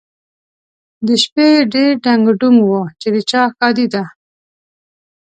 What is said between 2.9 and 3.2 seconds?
چې د